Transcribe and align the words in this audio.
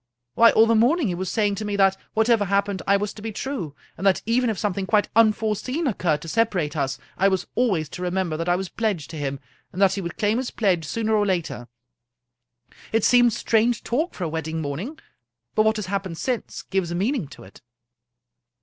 Why, 0.33 0.49
all 0.53 0.65
the 0.65 0.73
morning 0.73 1.09
he 1.09 1.13
was 1.13 1.29
saying 1.29 1.53
to 1.61 1.65
me 1.65 1.75
that, 1.75 1.95
what 2.15 2.27
ever 2.27 2.45
happened, 2.45 2.81
I 2.87 2.97
was 2.97 3.13
to 3.13 3.21
be 3.21 3.31
true; 3.31 3.75
and 3.95 4.07
that 4.07 4.23
even 4.25 4.49
if 4.49 4.57
something 4.57 4.87
quite 4.87 5.09
unforeseen 5.15 5.85
occurred 5.85 6.23
to 6.23 6.27
separate 6.27 6.75
us, 6.75 6.97
I 7.19 7.27
was 7.27 7.45
always 7.53 7.87
to 7.89 8.01
remember 8.01 8.35
that 8.35 8.49
I 8.49 8.55
was 8.55 8.67
pledged 8.67 9.11
to 9.11 9.15
him, 9.17 9.39
and 9.71 9.79
that 9.79 9.93
he 9.93 10.01
would 10.01 10.17
claim 10.17 10.39
his 10.39 10.49
pledge 10.49 10.85
sooner 10.85 11.13
or 11.13 11.23
later. 11.27 11.67
It 12.91 13.03
seemed 13.05 13.33
strange 13.33 13.83
talk 13.83 14.15
for 14.15 14.23
a 14.23 14.29
wedding 14.29 14.59
morning, 14.59 14.97
but 15.53 15.65
what 15.65 15.75
has 15.75 15.85
happened 15.85 16.17
since 16.17 16.63
gives 16.63 16.89
a 16.89 16.95
meaning 16.95 17.27
to 17.27 17.43
it." 17.43 17.61